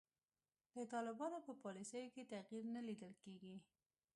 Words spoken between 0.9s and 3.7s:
طالبانو په پالیسیو کې تغیر نه لیدل کیږي.